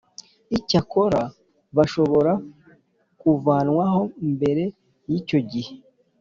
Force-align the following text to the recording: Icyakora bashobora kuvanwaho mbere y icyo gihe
Icyakora 0.57 1.21
bashobora 1.77 2.31
kuvanwaho 3.19 4.01
mbere 4.33 4.63
y 5.09 5.13
icyo 5.19 5.39
gihe 5.51 5.71